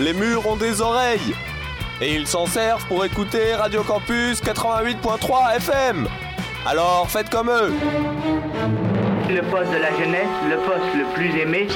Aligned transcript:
les 0.00 0.12
murs 0.14 0.46
ont 0.46 0.56
des 0.56 0.80
oreilles. 0.80 1.34
Et 2.00 2.14
ils 2.14 2.26
s'en 2.26 2.46
servent 2.46 2.86
pour 2.86 3.04
écouter 3.04 3.54
Radio 3.54 3.82
Campus 3.82 4.42
88.3 4.42 5.56
FM. 5.56 6.08
Alors 6.66 7.08
faites 7.10 7.28
comme 7.28 7.50
eux. 7.50 7.72
Le 9.28 9.42
poste 9.42 9.70
de 9.70 9.76
la 9.76 9.90
jeunesse, 9.98 10.28
le 10.48 10.56
poste 10.56 10.94
le 10.96 11.04
plus 11.14 11.38
aimé. 11.38 11.68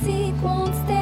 sequence 0.00 1.01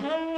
Mm-hmm. 0.00 0.37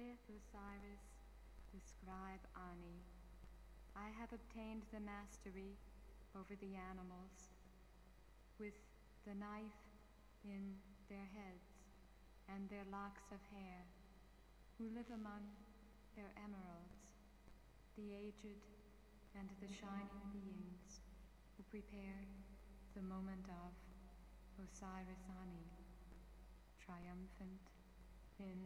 Saith 0.00 0.32
Osiris, 0.32 1.04
the 1.76 1.80
scribe 1.84 2.40
Ani, 2.56 3.04
I 3.92 4.08
have 4.16 4.32
obtained 4.32 4.88
the 4.96 5.04
mastery 5.04 5.76
over 6.32 6.56
the 6.56 6.72
animals, 6.72 7.52
with 8.56 8.80
the 9.28 9.36
knife 9.36 9.76
in 10.40 10.80
their 11.12 11.28
heads 11.36 11.84
and 12.48 12.64
their 12.72 12.88
locks 12.88 13.28
of 13.28 13.44
hair, 13.52 13.84
who 14.80 14.88
live 14.96 15.12
among 15.12 15.44
their 16.16 16.32
emeralds, 16.48 16.96
the 18.00 18.16
aged 18.16 18.64
and 19.36 19.52
the 19.60 19.68
shining 19.68 20.24
beings 20.32 21.04
who 21.60 21.62
prepare 21.68 22.24
the 22.96 23.04
moment 23.04 23.52
of 23.52 23.76
Osiris 24.64 25.28
Ani, 25.44 25.68
triumphant 26.80 27.68
in 28.40 28.64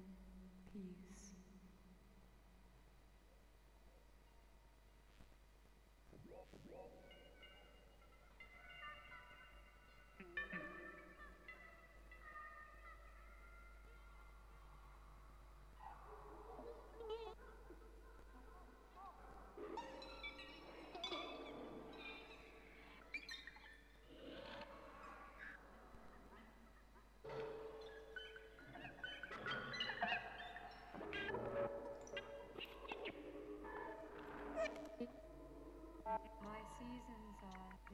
peace. 0.70 1.13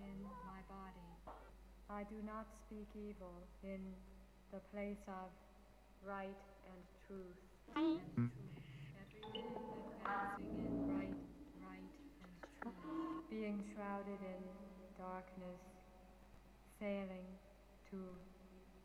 In 0.03 0.19
my 0.47 0.61
body. 0.69 1.09
I 1.91 2.03
do 2.07 2.17
not 2.25 2.47
speak 2.67 2.89
evil 2.95 3.43
in 3.63 3.81
the 4.53 4.61
place 4.73 5.03
of 5.09 5.29
right 6.07 6.41
and 6.67 6.81
truth. 7.07 7.41
Mm. 7.77 7.99
And 8.17 8.31
truth. 8.31 8.31
Everything 8.97 9.51
advancing 9.99 10.55
in 10.59 10.75
right, 10.95 11.17
right, 11.67 11.91
and 12.23 12.73
truth. 12.83 13.31
Being 13.31 13.63
shrouded 13.75 14.21
in 14.23 14.43
darkness, 14.99 15.61
sailing 16.79 17.27
to 17.91 17.99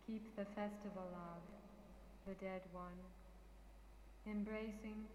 keep 0.08 0.36
the 0.36 0.46
festival 0.56 1.10
of 1.14 1.42
the 2.28 2.34
dead 2.44 2.62
one. 2.72 2.98
Embracing 4.26 5.06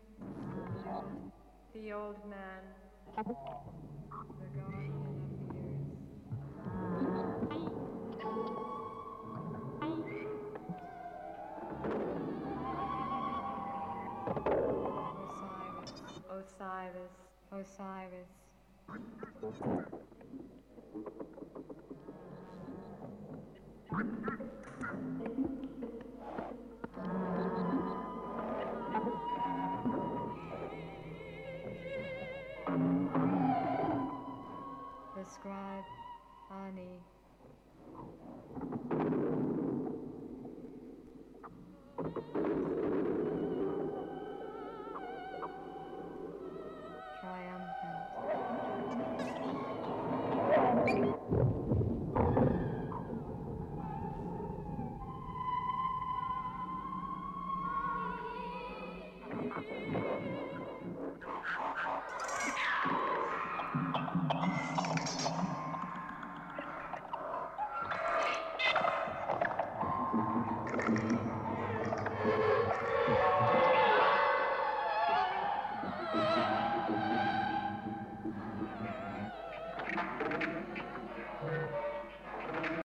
the 0.55 0.91
old, 0.91 1.33
the 1.75 1.93
old 1.93 2.31
man 2.31 2.63
the 3.17 4.61
guardian 4.61 5.20
Osiris, 16.41 17.13
Osiris. 17.53 18.31